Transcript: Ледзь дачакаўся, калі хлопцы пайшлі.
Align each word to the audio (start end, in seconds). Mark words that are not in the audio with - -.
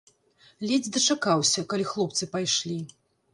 Ледзь 0.71 0.89
дачакаўся, 0.95 1.65
калі 1.75 1.85
хлопцы 1.91 2.23
пайшлі. 2.33 2.81